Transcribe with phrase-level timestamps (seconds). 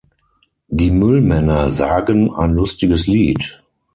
[0.69, 3.61] Die Müllmänner sagen ein lustiges Lied.